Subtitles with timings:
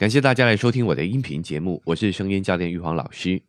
[0.00, 3.42] 感谢大家来收听我的音频节目，我是声音教练玉皇老师。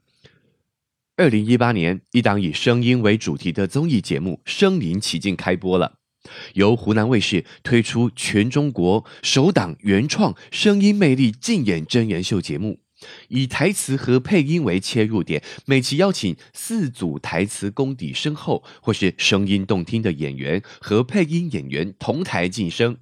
[1.16, 5.94] 二零一八年，一档以声音为主题的综艺节目《身临其境》开播了，
[6.56, 12.82] 由湖南卫视推出全中国首档原创声音魅力竞演真人秀节目，
[13.30, 22.98] 以台词和配音为切入点，每期邀请四组台词功底深厚或是声音动听的演员和配音演员同台晋升。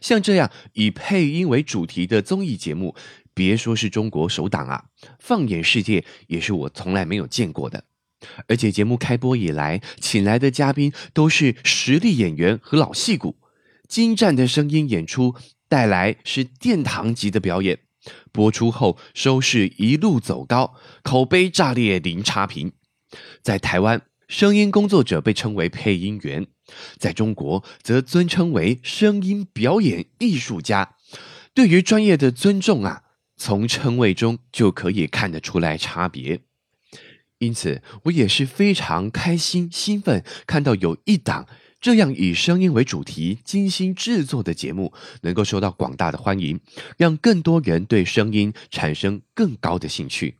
[0.00, 2.94] 像这样以配音为主题的综艺节目，
[3.34, 4.84] 别说是中国首档啊，
[5.18, 7.84] 放眼世界也是我从来没有见过的。
[8.48, 13.36] 而且节目开播以来，请来的嘉宾都是实力演员和老戏骨，
[13.88, 15.34] 精湛的声音演出
[15.68, 17.78] 带来是殿堂级的表演。
[18.32, 22.72] 播出后收视一路走高，口碑炸裂零差评。
[23.42, 26.46] 在台湾，声音工作者被称为配音员。
[26.98, 30.96] 在中国，则尊称为声音表演艺术家。
[31.54, 33.02] 对于专业的尊重啊，
[33.36, 36.42] 从称谓中就可以看得出来差别。
[37.38, 41.46] 因此，我也是非常开心、兴奋，看到有一档
[41.80, 46.60] 这样以声音为主题、精心制作的节目，能够受到广大的欢迎，
[46.98, 50.36] 让更多人对声音产生更高的兴趣。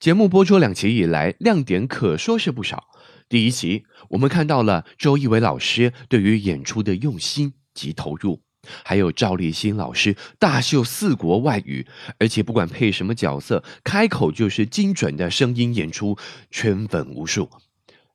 [0.00, 2.84] 节目播出两期以来，亮点可说是不少。
[3.28, 8.40] 第一集，我们看到了周一围老师对于演出的用心及投入，
[8.84, 11.84] 还有赵立新老师大秀四国外语，
[12.20, 16.16] 而且不管配什么角色，开口就是精准的声音演出，
[16.48, 17.50] 圈粉无数。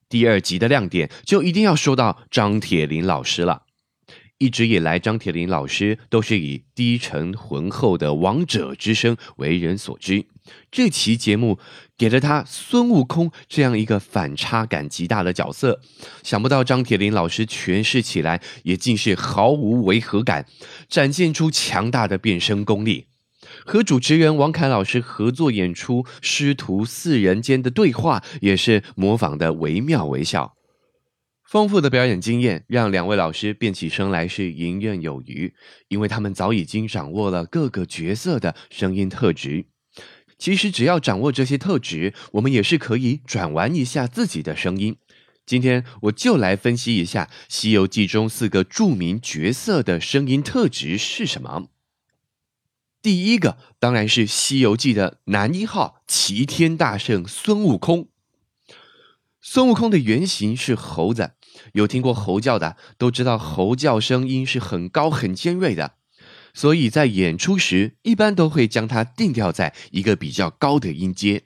[0.07, 3.63] 第二集的亮点就一定要说到张铁林老师了。
[4.43, 10.25] 一直以来，张铁林老师都是以低沉浑厚的王者之声为人所知。
[10.69, 11.57] 这期节目
[11.97, 15.79] 给了他孙悟空这样一个反差感极大的角色，
[16.23, 20.45] 想不到张铁林老师诠释起来也竟是毫无违和感，
[20.89, 23.05] 展现出强大的变声功力。
[23.65, 30.57] 和主持人王凯老师合作演出，师徒四人间的对话也是模仿的惟妙惟肖。
[31.53, 35.53] 丰富的表演经验让两位老师变起声来是游刃有余，
[35.87, 39.67] 因为他们早已经掌握了各个角色的声音特质。
[40.39, 44.97] 其实只要掌握这些特质，我们也是可以转玩一下自己的声音。
[45.45, 51.67] 今天我就来分析一下《西游记》中四个著名角色的声音特质是什么。
[53.03, 58.07] 第一个当然是《西游记》的男一号齐天大圣孙悟空。
[59.45, 61.33] 孙悟空的原型是猴子。
[61.73, 65.93] 有听过猴叫的都知道，猴叫声音是很高很尖锐的，
[66.53, 71.43] 所以在演出时一般都会将它定调在一个比较高的音阶，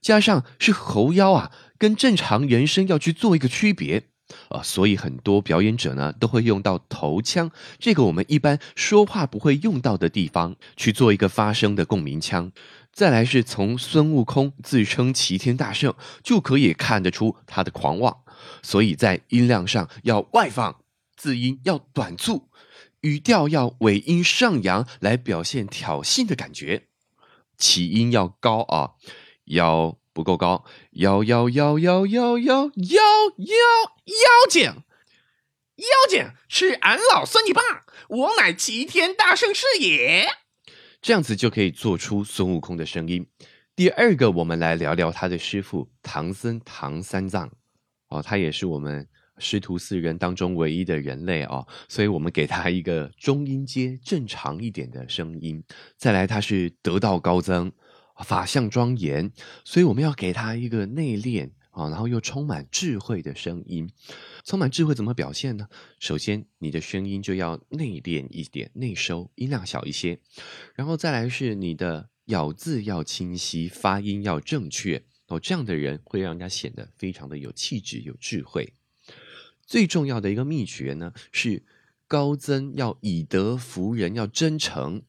[0.00, 4.08] 加上是猴腰啊，跟正常人声要去做一个区别
[4.48, 12.50] 啊，所以很多表演者呢都会用到头腔，这个我们一般说话不会用到的地方去做一个发声的共鸣腔。
[12.92, 18.22] 再来是从孙悟空自称齐天大圣就可以看得出他的狂妄。
[18.62, 20.82] 所以在音量上要外放，
[21.16, 22.48] 字音要短促，
[23.00, 26.88] 语调要尾音上扬，来表现挑衅的感觉。
[27.56, 28.92] 起音要高啊，
[29.44, 33.56] 腰不够高，腰腰腰腰腰腰腰腰
[34.04, 34.64] 腰紧，
[35.76, 37.62] 腰紧是俺老孙你爸，
[38.08, 40.41] 我乃齐天大圣是也。
[41.02, 43.26] 这样子就可以做出孙悟空的声音。
[43.74, 47.50] 第二个，我们来聊聊他的师傅唐僧唐三藏。
[48.06, 49.08] 哦，他也是我们
[49.38, 55.64] 师徒四人当中唯一的人类哦，所以我们给他一个中音阶正常一点的声音。
[55.96, 57.72] 再来，他是得道高僧，
[58.24, 59.32] 法相庄严，
[59.64, 63.90] 所以我们要给他一个内敛啊，然后又充满智慧的声音。
[64.44, 65.68] 充满智慧怎么表现呢？
[65.98, 70.20] 首先，你的声音就要内敛一点，内收，音量小一些。
[70.74, 75.02] 然后再来是你的咬字要清晰，发音要正确。
[75.28, 78.74] 哦，这样的人会让人家显得非常的有气质、有智慧。
[79.64, 81.64] 最重要的一个秘诀呢，是
[82.06, 85.02] 高僧要以德服人，要真诚。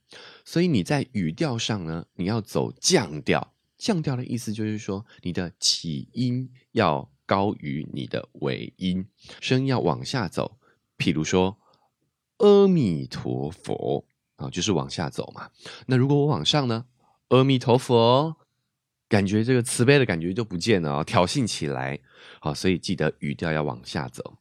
[0.45, 3.53] 所以你在语调上呢，你要走降调。
[3.83, 9.06] 降调的意思就是说，你的起音要高于你的尾音，
[9.41, 10.57] 声音要往下走。
[10.97, 11.57] 譬如说，
[12.38, 14.06] 阿弥陀佛
[14.38, 15.50] 啊，就是往下走嘛。
[15.88, 16.85] 那如果我往上呢，
[17.27, 18.38] 阿弥陀佛。
[19.09, 22.00] 感觉这个慈悲的感觉就不见了啊，挑衅起来，
[22.39, 24.39] 好，所以记得语调要往下走。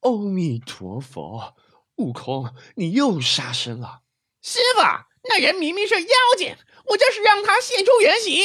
[0.00, 1.54] 阿弥陀佛，
[1.96, 4.00] 悟空，你又杀生了。
[4.40, 4.80] 师傅，
[5.28, 6.08] 那人明明是妖
[6.38, 6.54] 精，
[6.86, 8.40] 我就是让他现出原形。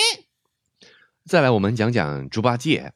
[1.26, 2.94] 再来，我们讲讲猪八戒。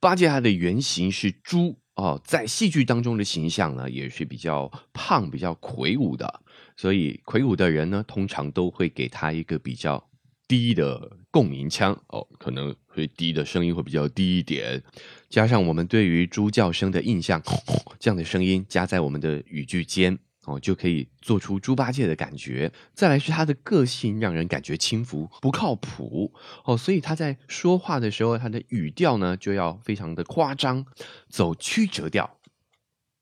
[0.00, 6.40] 八戒他的原型是猪哦，在戏剧当中的形象呢，也是比较胖、比较魁梧的。
[6.76, 10.08] 所以魁梧的人呢，通常都会给他一个比较
[10.46, 14.82] 低的共鸣腔哦，可能会低的声音会比较低一点。
[15.28, 17.42] 加上我们对于猪叫声的印象，
[17.98, 20.16] 这样的声音加在我们的语句间
[20.48, 22.72] 哦，就可以做出猪八戒的感觉。
[22.94, 26.32] 再来是他的个性让人感觉轻浮不靠谱
[26.64, 30.86] 哦，所以他在说话的时候，他的语调呢就要非常的夸张，
[31.28, 32.38] 走曲折调。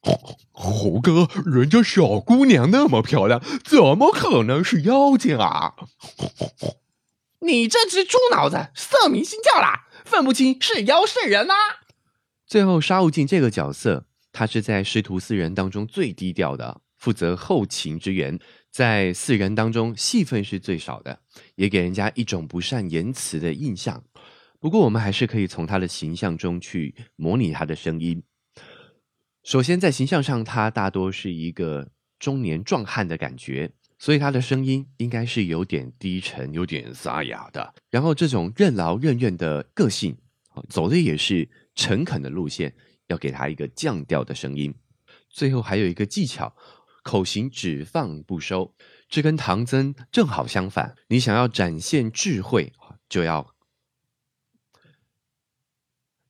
[0.53, 5.75] 猴哥，人家小姑娘那么漂亮，怎么可能是妖精啊？
[7.41, 11.55] 你这只猪脑子，色迷心窍啦，分不清是妖是人啊！
[12.47, 18.39] 最后，沙悟净这个角色，他是在师徒四人当中最低调的，负责后勤支援，
[18.71, 21.21] 在四人当中戏份是最少的，
[21.55, 24.03] 也给人家一种不善言辞的印象。
[24.59, 28.23] 不过，我们还是可以从他的形象中去模拟他的声音。
[29.45, 31.89] 首先，在形象上，他大多是一个
[32.19, 37.75] 中年壮汉的感觉，所以他的声音应该是有点低沉、有点沙哑的。
[37.91, 40.17] 然后，这种任劳任怨的个性，
[40.69, 41.49] 走的也是。
[41.79, 42.75] 诚恳的路线，
[43.09, 44.75] 要给他一个降调的声音。
[45.29, 46.57] 最后还有一个技巧，
[47.07, 48.75] 口型只放不收，
[49.09, 50.97] 这跟唐僧正好相反。
[51.07, 52.73] 你想要展现智慧，
[53.09, 53.55] 就要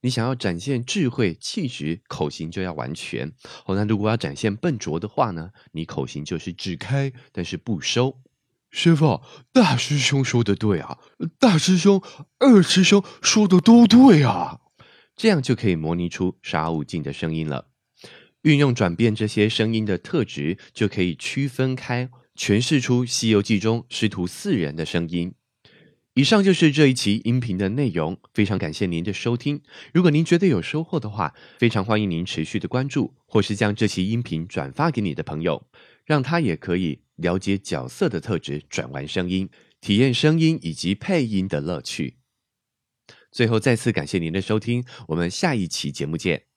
[0.02, 3.32] 你想要展现智慧气质，口型就要完全。
[3.64, 5.50] 哦，那如果要展现笨拙的话呢？
[5.72, 8.20] 你口型就是只开，但是不收。
[8.70, 9.22] 师傅，
[9.54, 10.98] 大师兄说的对啊，
[11.38, 12.02] 大师兄、
[12.38, 14.60] 二师兄说的都对啊。
[15.16, 17.70] 这样就可以模拟出沙悟净的声音了。
[18.46, 25.34] 运用转变这些声音的特质，就可以区分开，诠释出《西游记》中师徒四人的声音。
[26.14, 29.60] 以上就是这一期音频的内容，非常感谢您的收听。
[29.92, 35.66] 如果您觉得有收获的话，非常欢迎您持续的关注，或是将这期音频转发给你的朋友，
[36.04, 39.50] 让他也可以了解角色的特质，转换声音，
[39.80, 42.18] 体验声音以及配音的乐趣。
[43.32, 46.55] 最后，再次感谢您的收听，我们下一期节目见。